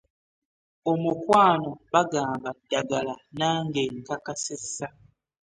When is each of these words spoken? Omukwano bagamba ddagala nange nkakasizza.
Omukwano 0.91 1.69
bagamba 1.93 2.49
ddagala 2.57 3.13
nange 3.39 3.83
nkakasizza. 3.97 4.87